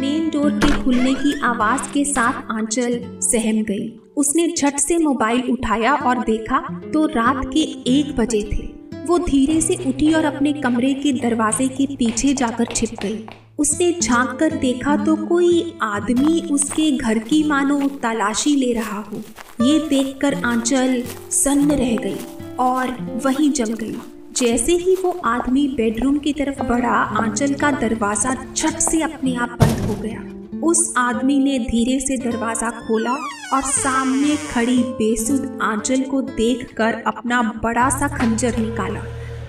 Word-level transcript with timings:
Main 0.00 0.28
door 0.28 0.50
के 0.54 0.70
खुलने 0.82 1.12
की 1.14 1.32
आवाज़ 1.44 1.88
के 1.92 2.04
साथ 2.04 2.50
आंचल 2.52 2.98
सहम 3.22 3.62
गई। 3.62 3.88
उसने 4.16 4.46
झट 4.48 4.78
से 4.78 4.96
मोबाइल 4.98 5.42
उठाया 5.50 5.94
और 6.06 6.18
देखा 6.24 6.58
तो 6.92 7.04
रात 7.06 7.40
के 7.44 7.60
एक 7.90 8.14
बजे 8.16 8.42
थे। 8.52 8.66
वो 9.06 9.18
धीरे 9.18 9.60
से 9.60 9.76
उठी 9.86 10.12
और 10.14 10.24
अपने 10.24 10.52
कमरे 10.52 10.92
के 10.94 11.12
दरवाजे 11.12 11.68
के 11.68 11.86
पीछे 11.96 12.32
जाकर 12.34 12.66
छिप 12.66 12.90
गई। 13.02 13.24
उसने 13.58 13.92
झाँक 13.92 14.36
कर 14.40 14.56
देखा 14.56 14.96
तो 15.04 15.14
कोई 15.26 15.78
आदमी 15.82 16.40
उसके 16.50 16.90
घर 16.90 17.18
की 17.18 17.42
मानो 17.44 17.78
तलाशी 18.02 18.54
ले 18.56 18.72
रहा 18.72 18.98
हो। 19.02 19.22
ये 19.64 19.78
देखकर 19.88 20.34
आंचल 20.44 21.02
सन्न 21.32 21.70
रह 21.72 21.96
गई 21.96 22.18
और 22.58 22.92
वहीं 23.24 23.50
जम 23.52 23.74
गई। 23.74 23.96
जैसे 24.36 24.72
ही 24.72 24.94
वो 24.94 25.10
आदमी 25.24 25.66
बेडरूम 25.68 26.18
की 26.18 26.32
तरफ़ 26.32 26.62
बढ़ा, 26.62 26.90
आंचल 26.90 27.54
का 27.54 27.70
दरवाज़ा 27.70 28.34
झट 28.54 28.78
से 28.80 29.00
अपने 29.02 29.34
आप 29.34 29.56
हो 29.86 29.94
गया। 29.94 30.22
उस 30.62 30.92
आदमी 30.98 31.38
ने 31.38 31.58
धीरे 31.60 31.98
से 32.00 32.16
दरवाज़ा 32.18 32.70
खोला 32.78 33.12
और 33.52 33.62
सामने 33.64 34.36
खड़ी 34.52 34.78
बेसुध 34.98 35.58
आंचल 35.62 36.02
को 36.02 36.20
देखकर 36.22 37.02
अपना 37.06 37.42
बड़ा 37.64 37.88
सा 37.90 38.08
खंजर 38.08 38.56
निकाला। 38.58 39.02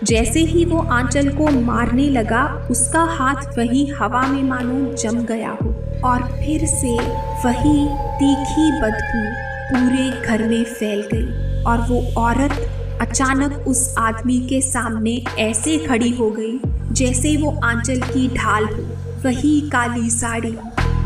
जैसे 0.04 0.40
ही 0.40 0.66
वो 0.66 0.80
आंचल 0.92 1.30
को 1.30 1.50
मारने 1.62 2.08
लगा, 2.10 2.44
उसका 2.72 3.04
हाथ 3.12 3.58
वही 3.58 3.86
हवा 3.92 4.22
में 4.28 4.44
मानो 4.44 4.94
जम 4.94 5.24
गया 5.26 5.58
हो 5.64 5.70
और 6.06 6.24
फिर 6.34 6.66
से 6.66 6.94
वही 7.46 7.88
तीखी 8.20 8.72
बदबू 8.82 9.24
पूरे 9.70 10.10
घर 10.22 10.48
में 10.48 10.64
फैल 10.64 11.02
गई 11.14 11.64
और 11.64 11.82
वो 11.90 12.02
औरत 12.22 13.00
अचानक 13.02 13.68
उस 13.68 13.94
आदमी 13.98 14.40
के 14.40 14.62
सामने 14.62 15.16
ऐसे 15.40 15.78
खड़ी 15.78 16.10
हो 16.10 16.30
गई 16.32 16.60
जैसे 16.94 17.36
वो 17.38 17.52
आंचल 17.64 18.02
की 18.04 18.28
ढाल 18.36 18.66
हो। 18.66 18.86
वही 19.18 19.60
काली 19.70 20.10
साड़ी, 20.10 20.52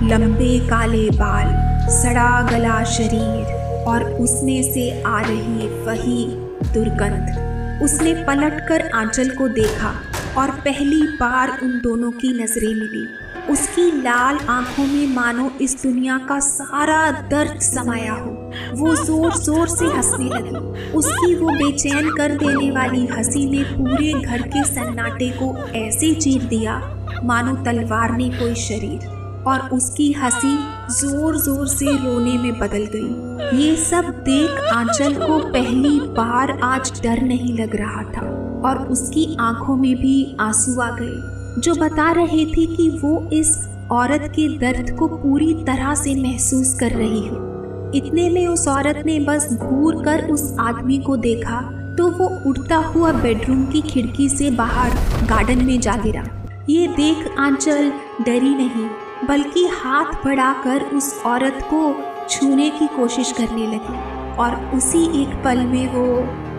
लंबे 0.04 0.58
काले 0.60 1.10
बाल, 1.10 1.48
सड़ा 1.92 2.42
गला 2.42 2.84
शरीर 2.84 3.86
और 3.88 4.04
उसमें 4.14 4.62
से 4.64 4.90
आ 5.04 5.22
रही 5.22 5.68
वही 5.86 6.26
दुर्गंध। 6.74 7.82
उसने 7.84 8.14
पलटकर 8.24 8.90
आंचल 8.90 9.30
को 9.30 9.48
देखा 9.48 9.94
और 10.38 10.52
पहली 10.60 11.02
बार 11.18 11.58
उन 11.64 11.80
दोनों 11.84 12.12
की 12.12 12.34
नज़रें 12.34 12.74
मिली। 12.76 13.08
उसकी 13.50 13.90
लाल 14.02 14.38
आँखों 14.50 14.86
में 14.86 15.16
मानो 15.16 15.50
इस 15.62 15.82
दुनिया 15.84 16.18
का 16.30 16.40
सारा 16.40 17.10
दर्द 17.30 17.60
समाया 17.62 18.14
हो। 18.14 18.32
वो 18.74 18.96
ज़ोर 18.96 19.34
ज़ोर 19.34 19.68
से 19.68 19.86
हंसने 19.88 20.26
लगी। 20.26 20.92
उसकी 20.92 21.36
वो 21.36 21.50
बेचैन 21.50 22.10
कर 22.10 22.38
देने 22.38 22.72
वाली 22.72 23.06
हँसी 23.08 23.50
ने 23.50 23.64
पूरे 23.74 24.14
घर 24.14 24.42
के 24.48 24.64
सन्नाटे 24.64 25.30
को 25.42 25.56
ऐसे 25.78 26.14
चीर 26.16 26.44
दिया 26.44 26.80
मानो 27.24 27.56
तलवार 27.64 28.12
ने 28.12 28.30
कोई 28.30 28.54
शरीर 28.58 29.10
और 29.48 29.60
उसकी 29.74 30.12
हँसी 30.14 30.56
ज़ोर 30.92 31.38
ज़ोर 31.38 31.68
से 31.68 31.86
रोने 31.98 32.38
में 32.38 32.60
बदल 32.60 32.86
गई। 32.94 33.58
ये 33.58 33.76
सब 33.76 34.10
देख 34.26 34.74
आंचल 34.74 35.14
को 35.16 35.38
पहली 35.54 36.00
बार 36.18 36.52
आज 36.64 36.92
डर 37.04 37.22
नहीं 37.24 37.58
लग 37.58 37.76
रहा 37.76 38.04
था 38.12 38.26
और 38.66 38.86
उसकी 38.88 39.26
आँखों 39.40 39.76
में 39.76 39.96
भी 39.96 40.36
आँसू 40.40 40.80
आ 40.82 40.90
गए, 40.92 41.62
जो 41.62 41.76
बता 41.76 42.12
रहे 42.12 42.46
थे 42.48 42.66
कि 42.76 42.90
वो 43.04 43.30
इस 43.34 43.56
औरत 43.92 44.32
के 44.36 44.48
दर्द 44.58 44.96
को 45.00 45.08
पूरी 45.08 45.54
तरह 45.64 45.94
से 45.96 46.16
महसूस 46.16 46.76
कर 46.80 46.92
रही 46.92 47.28
हो। 47.28 47.92
इतने 47.96 48.30
में 48.30 48.46
उस 48.48 48.68
औरत 48.68 49.04
ने 49.06 49.20
बस 49.20 49.48
घूर 49.54 50.04
कर 50.06 50.28
उस 50.32 50.56
आदमी 50.60 50.98
को 51.00 51.16
देखा 51.20 51.62
तो 51.98 52.08
वो 52.10 52.28
उड़ता 52.50 52.78
हुआ 52.86 53.12
बेडरूम 53.14 53.66
की 53.66 53.82
खिड़की 53.82 54.30
से 54.30 54.52
बाहर 54.52 54.94
गार्डन 55.28 55.66
में 55.66 55.80
जा 55.80 55.96
गिरा। 55.96 56.24
ये 56.70 56.88
देख 56.88 57.28
आंचल 57.40 57.90
डरी 58.22 58.50
नहीं, 58.56 58.88
बल्कि 59.28 59.66
हाथ 59.74 60.14
बढ़ाकर 60.26 60.84
उस 60.88 61.14
औरत 61.26 61.60
को 61.74 62.28
छूने 62.30 62.70
की 62.70 62.88
कोशिश 62.88 63.32
करने 63.32 63.66
लगी 63.68 64.36
और 64.38 64.56
उसी 64.76 65.04
एक 65.22 65.30
पल 65.46 65.58
में 65.58 65.88
वो 65.88 66.06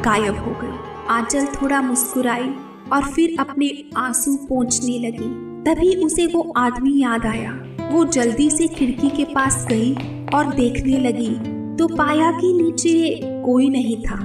गायब 0.04 0.38
हो 0.38 0.54
गई। 0.62 0.76
आंचल 1.09 1.47
थोड़ा 1.54 1.81
मुस्कुराई 1.82 2.50
और 2.93 3.04
फिर 3.04 3.37
अपने 3.41 3.71
आँसू 3.97 4.34
पोंछने 4.37 4.99
लगी। 4.99 5.31
तभी 5.65 5.94
उसे 6.05 6.26
वो 6.26 6.53
आदमी 6.56 6.99
याद 6.99 7.26
आया। 7.26 7.53
वो 7.93 8.05
जल्दी 8.05 8.50
से 8.50 8.69
खिड़की 8.69 9.09
के 9.09 9.25
पास 9.25 9.66
गई 9.71 9.94
और 10.34 10.53
देखने 10.55 10.99
लगी 11.00 11.34
तो 11.76 11.88
पाया 11.97 12.31
कि 12.32 12.53
नीचे 12.53 13.21
कोई 13.44 13.69
नहीं 13.69 13.97
था। 14.03 14.21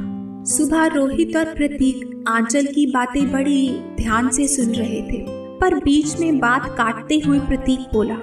सुबह 0.47 0.85
रोहित 0.88 1.35
और 1.38 1.53
प्रतीक 1.56 2.24
आंचल 2.28 2.66
की 2.66 2.85
बातें 2.85 3.31
बड़ी 3.31 3.68
ध्यान 3.97 4.30
से 4.30 4.47
सुन 4.47 4.74
रहे 4.74 5.01
थे। 5.01 5.37
पर 5.62 5.75
बीच 5.75 6.19
में 6.19 6.40
बात 6.40 6.66
काटते 6.78 7.19
हुए 7.25 7.40
प्रतीक 7.40 7.79
बोला, 7.94 8.16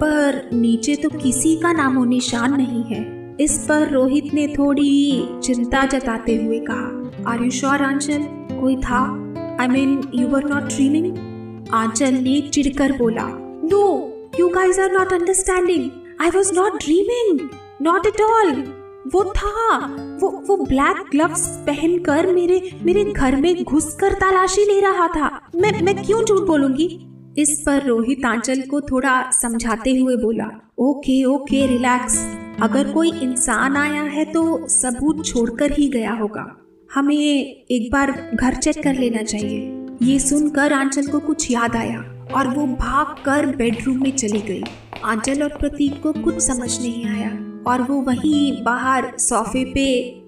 पर 0.00 0.48
नीचे 0.52 0.96
तो 0.96 1.08
किसी 1.10 1.54
का 1.56 1.72
नामो 1.72 2.04
निशान 2.04 2.54
नहीं 2.56 2.82
है। 2.84 3.02
इस 3.40 3.58
पर 3.68 3.88
रोहित 3.88 4.32
ने 4.34 4.46
थोड़ी 4.48 5.28
चिंता 5.44 5.84
जताते 5.86 6.36
हुए 6.36 6.60
कहा 6.70 7.32
आर 7.32 7.42
यू 7.44 7.50
श्योर 7.50 7.82
आंचल 7.82 8.24
कोई 8.52 8.76
था? 8.76 9.02
I 9.60 9.68
mean 9.68 10.00
you 10.14 10.28
were 10.28 10.44
not 10.44 10.68
dreaming 10.68 11.68
Aanchal 11.74 12.14
ने 12.14 12.40
चिढ़कर 12.48 12.92
बोला 12.98 13.28
no 13.64 13.84
you 14.40 14.48
guys 14.48 14.78
are 14.78 14.92
not 14.92 15.12
understanding 15.12 15.90
I 16.20 16.30
was 16.30 16.54
not 16.54 16.82
dreaming 16.84 17.48
not 17.82 18.06
at 18.06 18.20
all 18.20 18.52
वो 19.14 19.24
था। 19.26 19.76
वो 20.20 20.28
वो 20.48 20.56
ब्लैक 20.58 21.04
ग्लव्स 21.10 21.46
पहनकर 21.66 22.26
मेरे 22.34 22.60
मेरे 22.82 23.04
घर 23.04 23.36
में 23.36 23.64
घुसकर 23.64 24.12
तलाशी 24.12 24.64
ले 24.64 24.80
रहा 24.80 25.06
था। 25.08 25.30
मैं 25.54 25.80
मैं 25.82 25.94
क्यों 26.04 26.22
झूठ 26.24 26.46
बोलूँगी? 26.46 26.88
इस 27.38 27.62
पर 27.66 27.84
रोहित 27.86 28.24
आंचल 28.24 28.60
को 28.60 28.80
थोड़ा 28.80 29.30
समझाते 29.32 29.94
हुए 29.96 30.16
बोला, 30.16 30.48
ओके 30.78 31.22
ओके 31.24 31.66
रिलैक्स 31.66 32.16
अगर 32.62 32.92
कोई 32.92 33.10
इंसान 33.22 33.76
आया 33.76 34.02
है 34.04 34.24
तो 34.24 34.68
सबूत 34.68 35.24
छोड़कर 35.26 35.72
ही 35.72 35.88
गया 35.88 36.12
होगा। 36.12 36.46
हमें 36.90 37.16
एक 37.16 37.90
बार 37.92 38.12
घर 38.34 38.54
चेक 38.54 38.82
कर 38.82 38.94
लेना 38.94 39.22
चाहिए। 39.22 39.86
ये 40.02 40.18
सुनकर 40.18 40.72
आंचल 40.72 41.06
को 41.06 41.18
कुछ 41.20 41.50
याद 41.50 41.76
आया 41.76 42.00
और 42.36 42.48
वो 42.48 42.66
भाग 42.76 43.14
कर 43.24 43.46
बेडरूम 43.56 44.02
में 44.02 44.10
चली 44.12 44.40
गई। 44.40 44.64
आंचल 45.04 45.42
और 45.42 45.56
प्रतीक 45.56 46.02
को 46.02 46.12
कुछ 46.14 46.38
समझ 46.42 46.78
नहीं 46.80 47.04
आया। 47.06 47.30
और 47.68 47.82
वो 47.82 48.00
वहीं 48.00 48.64
बाहर 48.64 49.12
सोफे 49.18 49.64
पे 49.64 49.86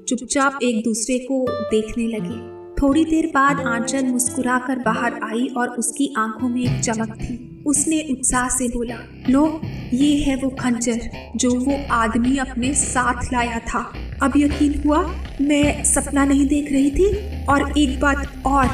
चुपचाप 0.09 0.59
एक 0.63 0.85
दूसरे 0.85 1.19
को 1.19 1.45
देखने 1.51 2.07
लगे। 2.07 2.61
थोड़ी 2.83 3.05
देर 3.05 3.27
बाद 3.27 3.61
आंचल 3.61 4.05
मुस्कुराकर 4.05 4.79
बाहर 4.79 5.21
आई 5.25 5.47
और 5.57 5.69
उसकी 5.69 6.15
आँखों 6.19 6.49
में 6.49 6.61
एक 6.63 6.81
चमक 6.81 7.15
थी। 7.17 7.63
उसने 7.67 8.01
उत्साह 8.11 8.49
से 8.49 8.69
बोला, 8.69 8.97
लो, 9.31 9.61
ये 9.95 10.17
है 10.17 10.37
वो 10.37 10.51
खंजर 10.51 11.01
जो 11.37 11.51
वो 11.61 11.79
आदमी 11.91 12.37
अपने 12.37 12.75
साथ 12.75 13.33
लाया 13.33 13.59
था। 13.59 13.93
अब 14.23 14.33
यकीन 14.37 14.83
हुआ, 14.83 15.03
मैं 15.41 15.85
सपना 15.85 16.25
नहीं 16.25 16.47
देख 16.47 16.73
रही 16.73 16.91
थी 16.91 17.45
और 17.47 17.79
एक 17.79 18.01
बात 18.01 18.43
और, 18.47 18.69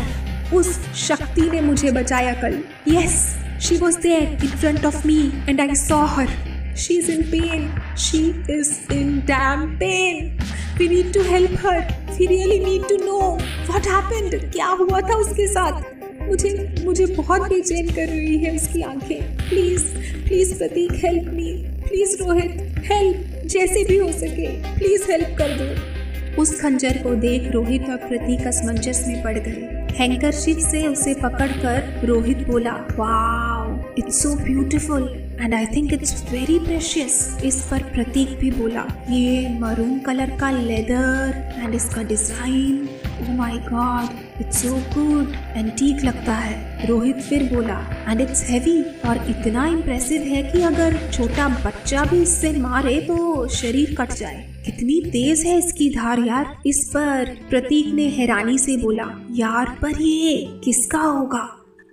उस 0.54 0.78
शक्ति 0.94 1.50
ने 1.50 1.60
मुझे 1.60 1.90
बचाया 1.90 2.34
कल। 2.34 2.62
Yes 2.88 3.36
she 3.60 3.76
was 3.76 3.98
there 4.00 4.22
in 4.22 4.50
front 4.50 4.84
of 4.84 5.06
me 5.06 5.32
and 5.48 5.60
I 5.60 5.74
saw 5.74 6.04
her 6.06 6.28
She's 6.76 7.08
in 7.08 7.30
pain. 7.30 7.72
She 7.96 8.34
is 8.46 8.86
in 8.90 9.24
damn 9.24 9.78
pain. 9.78 10.38
We 10.78 10.88
need 10.88 11.12
to 11.14 11.22
help 11.24 11.52
her. 11.60 11.88
We 12.18 12.28
really 12.28 12.58
need 12.58 12.86
to 12.88 12.98
know 12.98 13.38
what 13.66 13.86
happened. 13.86 14.34
क्या 14.52 14.66
हुआ 14.80 15.00
था 15.00 15.16
उसके 15.16 15.46
साथ 15.48 15.80
मुझे 16.28 16.50
मुझे 16.84 17.06
बहुत 17.14 17.48
बेचैन 17.48 17.88
कर 17.94 18.08
रही 18.08 18.36
है 18.44 18.54
उसकी 18.56 18.82
आँखें 18.82 19.36
please 19.38 19.84
please 20.24 20.54
Prateek 20.58 20.92
help 21.04 21.32
me 21.34 21.52
please 21.88 22.16
Rohit 22.22 22.84
help 22.90 23.46
जैसे 23.46 23.84
भी 23.84 23.96
हो 23.98 24.10
सके 24.12 24.46
प्लीज़ 24.78 25.10
हेल्प 25.10 25.36
कर 25.38 25.56
दो 25.60 26.42
उस 26.42 26.60
खंजर 26.60 27.02
को 27.02 27.14
देख 27.20 27.50
रोहित 27.52 27.88
और 27.90 28.08
प्रतीक 28.08 28.46
असमंजस 28.46 29.04
में 29.08 29.22
पड़ 29.22 29.38
गए 29.38 29.94
हैंकरशिप 29.98 30.58
से 30.70 30.86
उसे 30.88 31.14
पकड़कर 31.22 32.06
रोहित 32.06 32.46
बोला 32.48 32.74
wow 32.98 33.94
it's 33.98 34.22
so 34.22 34.34
beautiful 34.44 35.08
and 35.40 35.54
I 35.54 35.66
think 35.66 35.92
it's 35.92 36.24
very 36.30 36.58
precious 36.58 37.16
इस 37.44 37.60
पर 37.70 37.82
प्रतीक 37.94 38.28
भी 38.38 38.50
बोला, 38.50 38.84
ये 39.10 39.48
मरून 39.58 39.98
कलर 39.98 40.30
का 40.38 40.50
लेदर 40.50 41.58
एंड 41.58 41.74
इसका 41.74 42.02
design 42.04 42.88
oh 43.20 43.32
my 43.36 43.58
god 43.68 44.40
it's 44.40 44.62
so 44.62 44.76
good 44.94 45.32
antique 45.56 46.04
लगता 46.04 46.32
है। 46.34 46.86
रोहित 46.88 47.20
फिर 47.22 47.42
बोला 47.52 47.78
एंड 48.08 48.20
इट्स 48.20 48.42
हैवी 48.44 48.80
और 49.08 49.24
इतना 49.30 49.66
इम्प्रेसिव 49.66 50.22
है 50.24 50.42
कि 50.42 50.62
अगर 50.62 50.98
छोटा 51.12 51.48
बच्चा 51.64 52.04
भी 52.04 52.22
इससे 52.22 52.52
मारे 52.58 52.98
तो 53.00 53.46
शरीर 53.50 53.94
कट 53.98 54.12
जाए। 54.12 54.42
कितनी 54.66 55.00
तेज 55.10 55.44
है 55.46 55.58
इसकी 55.58 55.88
धार 55.90 56.20
यार, 56.20 56.56
इस 56.66 56.84
पर 56.88 57.34
प्रतीक 57.50 57.94
ने 57.94 58.08
हैरानी 58.10 58.58
से 58.58 58.76
बोला, 58.76 59.10
यार 59.34 59.76
पर 59.82 60.02
ये 60.02 60.60
किसका 60.64 61.00
होगा? 61.00 61.48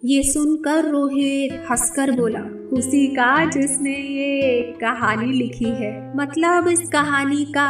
ये 0.06 0.24
सुनकर 0.24 0.90
रोहित 0.92 1.52
हंसकर 1.70 2.12
बोला 2.12 2.40
उसी 2.74 3.06
का 3.08 3.34
जिसने 3.46 3.92
ये 3.92 4.62
कहानी 4.82 5.32
लिखी 5.34 5.70
है। 5.76 5.92
मतलब 6.18 6.68
इस 6.68 6.82
कहानी 6.90 7.44
का 7.48 7.70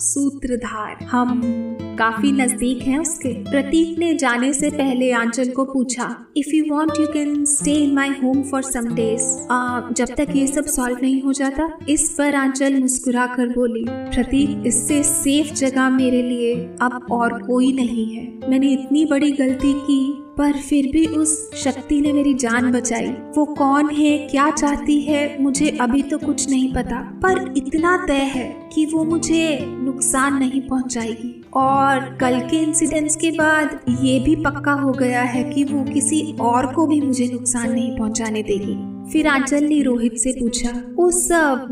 सूत्रधार। 0.00 1.04
हम 1.04 1.40
काफ़ी 1.98 2.32
नज़दीक 2.32 2.82
हैं 2.82 2.98
उसके। 2.98 3.32
प्रतीक 3.44 3.98
ने 3.98 4.12
जाने 4.14 4.52
से 4.52 4.70
पहले 4.70 5.10
आंचल 5.12 5.50
को 5.50 5.64
पूछा 5.64 6.14
if 6.36 6.54
you 6.54 6.64
want 6.70 7.00
you 7.00 7.06
can 7.06 7.44
stay 7.44 7.74
in 7.74 7.94
my 7.94 8.10
home 8.22 8.42
for 8.42 8.62
some 8.62 8.94
days 8.94 9.22
जब 9.94 10.14
तक 10.16 10.36
ये 10.36 10.46
सब 10.46 10.64
सॉल्व 10.66 10.98
नहीं 11.02 11.22
हो 11.22 11.32
जाता, 11.32 11.68
इस 11.88 12.08
पर 12.18 12.34
आंचल 12.34 12.80
मुस्कुरा 12.80 13.26
कर 13.26 13.48
बोली, 13.48 13.84
प्रतीक, 13.88 14.66
इससे 14.66 15.02
सेफ़ 15.02 15.52
जगह 15.54 15.88
मेरे 15.90 16.22
लिए 16.22 16.54
अब 16.82 17.06
और 17.12 17.42
कोई 17.42 17.72
नहीं 17.72 18.06
है। 18.14 18.50
मैंने 18.50 18.72
इतनी 18.72 19.04
बड़ी 19.04 19.30
गलती 19.32 19.72
की 19.80 20.21
पर 20.38 20.52
फिर 20.52 20.90
भी 20.92 21.06
उस 21.06 21.50
शक्ति 21.54 22.00
ने 22.00 22.12
मेरी 22.12 22.34
जान 22.34 22.70
बचाई। 22.72 23.06
वो 23.06 23.44
कौन 23.44 23.90
है, 23.90 24.18
क्या 24.18 24.50
चाहती 24.50 25.00
है, 25.00 25.42
मुझे 25.42 25.68
अभी 25.80 26.02
तो 26.02 26.18
कुछ 26.18 26.48
नहीं 26.50 26.72
पता। 26.72 27.00
पर 27.22 27.54
इतना 27.56 27.96
तय 28.06 28.30
है 28.34 28.70
कि 28.74 28.86
वो 28.86 29.04
मुझे 29.04 29.58
नुकसान 29.62 30.38
नहीं 30.38 30.60
पहुंचाएगी। 30.60 31.38
और 31.54 31.98
कल 32.20 32.38
के 32.40 32.56
इंसिडेंट्स 32.56 33.16
के 33.16 33.30
बाद 33.30 33.80
ये 34.00 34.18
भी 34.20 34.36
पक्का 34.36 34.72
हो 34.72 34.92
गया 34.92 35.22
है 35.22 35.42
कि 35.44 35.64
वो 35.64 35.82
किसी 35.84 36.36
और 36.40 36.72
को 36.74 36.86
भी 36.86 37.00
मुझे 37.00 37.28
नुकसान 37.32 37.72
नहीं 37.72 37.98
पहुँचाने 37.98 38.42
देगी। 38.42 38.76
फिर 39.12 39.26
आंचल 39.26 39.64
ने 39.64 39.82
रोहित 39.82 40.16
से 40.16 40.32
पूछा 40.32 40.68
उस 40.98 41.28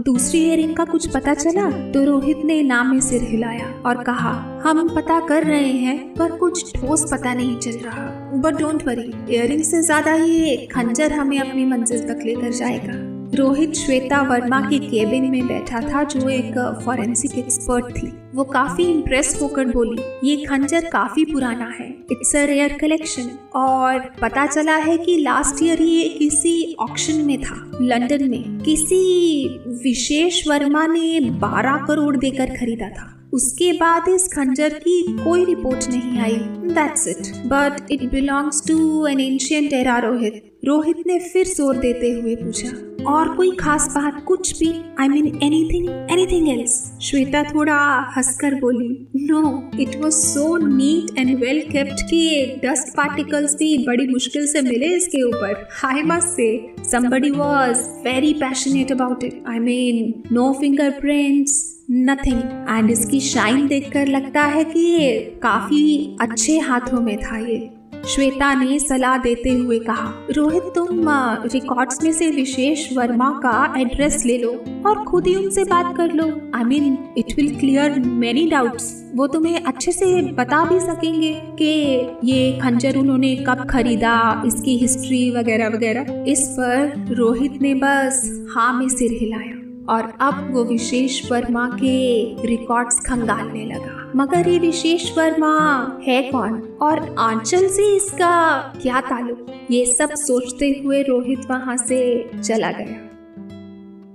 दूसरी 0.07 0.41
इयरिंग 0.45 0.75
का 0.77 0.85
कुछ 0.85 1.07
पता 1.07 1.35
चला? 1.35 1.71
तो 1.93 2.05
रोहित 2.05 2.39
ने 2.45 2.63
नाम 2.63 2.91
में 2.91 3.01
सिर 3.01 3.23
हिलाया 3.23 3.83
और 3.87 4.03
कहा, 4.05 4.63
हम 4.65 4.89
पता 4.89 5.21
कर 5.21 5.45
रहे 5.45 5.73
हैं, 5.73 6.15
पर 6.15 6.31
कुछ 6.33 6.75
ठोस 6.77 7.09
पता 7.13 7.35
नहीं 7.35 7.57
चल 7.57 7.79
रहा। 7.85 8.20
बट 8.33 8.59
डोंट 8.59 8.87
वरी 8.87 9.13
इयरिंग 9.31 9.63
से 9.63 9.83
ज़्यादा 9.83 10.15
ये 10.15 10.57
खंजर 10.73 11.13
हमें 11.13 11.39
अपनी 11.41 11.65
मंजिल 11.65 12.09
तक 12.09 12.25
लेकर 12.27 12.53
जाएगा। 12.53 12.93
रोहित 13.35 13.75
श्वेता 13.75 14.21
वर्मा 14.23 14.61
के 14.61 14.79
केबिन 14.79 15.31
में 15.31 15.47
बैठा 15.49 15.81
था, 15.81 16.03
जो 16.03 16.29
एक 16.29 16.55
फॉरेंसिक 16.85 17.37
एक्सपर्ट 17.39 17.97
थी। 17.97 18.11
वो 18.35 18.45
काफ़ी 18.45 18.85
इम्प्रेस 18.85 19.39
होकर 19.43 19.67
बोली, 19.67 20.03
ये 20.25 20.37
खंजर 20.45 20.89
काफ़ी 20.93 21.25
पुराना 21.25 21.69
है। 21.81 21.89
इट्स 22.13 22.35
अ 22.37 22.45
रेयर 22.45 22.77
कलेक्शन 22.81 23.31
और 23.55 23.99
पता 24.23 24.47
चला 24.47 24.77
है 24.77 24.99
कि 24.99 25.17
लास्ट 25.17 25.63
ईयर 25.65 25.83
ये 25.83 26.09
किसी 26.09 26.75
ऑक्शन 26.81 27.25
में 27.25 27.41
था 27.41 27.55
लंदन 27.81 28.29
में। 28.31 28.59
किसी 28.59 29.49
विशेष 29.85 30.47
वर्मा 30.49 30.87
ने 30.87 31.21
12 31.41 31.87
करोड़ 31.87 32.17
देकर 32.17 32.57
खरीदा 32.57 32.89
था। 32.89 33.17
उसके 33.33 33.73
बाद 33.73 34.09
इस 34.09 34.27
खंजर 34.29 34.79
की 34.79 35.03
कोई 35.25 35.45
रिपोर्ट 35.45 35.89
नहीं 35.91 36.19
आई। 36.21 36.37
That's 36.75 37.07
it 37.09 37.33
but 37.47 37.91
it 37.93 38.05
belongs 38.13 38.63
to 38.69 39.07
an 39.07 39.21
ancient 39.21 39.73
era 39.73 39.99
Rohit 39.99 40.47
Rohit 40.65 40.97
ने 41.07 41.19
फिर 41.23 41.47
ज़ोर 41.47 41.77
देते 41.79 42.11
हुए 42.13 42.35
पूछा, 42.37 42.69
और 43.11 43.29
कोई 43.37 43.51
खास 43.57 43.87
बात 43.91 44.23
कुछ 44.27 44.59
भी? 44.59 44.71
I 45.01 45.09
mean 45.09 45.27
anything 45.43 45.89
anything 46.13 46.49
else 46.49 46.75
Shweta 47.03 47.43
थोड़ा 47.45 47.77
हंसकर 48.17 48.55
बोली 48.61 48.89
no 49.31 49.71
it 49.83 49.97
was 50.03 50.13
so 50.13 50.57
neat 50.67 51.19
and 51.19 51.39
well 51.41 51.61
kept 51.71 52.03
कि 52.11 52.61
डस्ट 52.65 52.95
पार्टिकल्स 52.97 53.55
भी 53.55 53.77
बड़ी 53.87 54.07
मुश्किल 54.09 54.47
से 54.47 54.63
मिले 54.63 54.95
इसके 54.97 55.23
ऊपर। 55.29 55.67
I 55.85 56.03
must 56.13 56.37
say 56.37 56.51
somebody 56.91 57.31
was 57.33 57.83
very 58.05 58.31
passionate 58.39 58.93
about 58.93 59.25
it. 59.27 59.35
I 59.47 59.59
mean, 59.61 59.99
no 60.37 60.47
fingerprints 60.55 61.59
nothing 61.91 62.41
and 62.69 62.91
इसकी 62.91 63.21
शाइन 63.21 63.67
देखकर 63.67 64.07
लगता 64.07 64.43
है 64.43 64.65
कि 64.65 64.81
ये 64.81 65.19
काफ़ी 65.43 66.17
अच्छे 66.21 66.59
हाथों 66.59 67.01
में 67.01 67.17
था 67.17 67.39
ये। 67.39 67.59
श्वेता 68.07 68.53
ने 68.55 68.79
सलाह 68.79 69.17
देते 69.19 69.51
हुए 69.51 69.79
कहा, 69.79 70.13
रोहित, 70.31 70.63
तुम 70.75 71.09
रिकॉर्ड्स 71.45 72.03
में 72.03 72.13
से 72.13 72.31
विशेष 72.31 72.87
वर्मा 72.93 73.31
का 73.43 73.75
एड्रेस 73.79 74.23
ले 74.27 74.39
लो 74.39 74.51
और 74.87 75.05
खुद 75.05 75.27
ही 75.27 75.35
उनसे 75.35 75.65
बात 75.65 75.97
कर 75.97 76.13
लो। 76.13 76.27
I 76.55 76.65
mean 76.65 76.97
it 77.19 77.35
will 77.37 77.55
clear 77.59 77.99
many 78.01 78.47
doubts 78.47 78.95
वो 79.15 79.27
तुम्हें 79.27 79.63
अच्छे 79.63 79.93
से 79.93 80.23
बता 80.33 80.65
भी 80.65 80.81
सकेंगे 80.81 81.33
कि 81.59 81.71
ये 82.25 82.59
खंजर 82.63 82.97
उन्होंने 82.97 83.37
कब 83.49 83.67
खरीदा, 83.71 84.43
इसकी 84.47 84.77
हिस्ट्री 84.79 85.31
वगैरह 85.31 85.69
वगैरह। 85.69 86.25
इस 86.29 86.49
पर 86.51 87.15
रोहित 87.15 87.63
ने 87.63 87.75
बस 87.75 88.23
हाँ 88.55 88.73
में 88.73 88.89
सिर 88.89 89.19
हिलाया। 89.21 89.60
और 89.91 90.13
अब 90.21 90.55
वो 90.55 90.65
विशेष 90.65 91.33
वर्मा 91.33 91.69
के 91.69 92.25
रिकॉर्ड्स 92.47 93.01
खंगालने 93.01 93.65
लगा। 93.65 94.13
मगर 94.17 94.49
ये 94.49 94.59
विशेष 94.59 95.19
वर्मा 95.19 95.87
है 96.07 96.23
कौन? 96.23 96.79
और 96.83 97.17
आंचल 97.19 97.69
से 97.69 97.97
इसका 97.97 98.61
क्या 98.83 99.01
ताल्लुक? 99.01 99.47
ये 99.71 99.87
सब 99.87 100.11
सोचते 100.11 100.83
हुए 100.85 101.03
रोहित 101.03 101.41
वहाँ 101.51 101.77
से 101.77 102.31
चला 102.45 102.71
गया। 102.71 103.10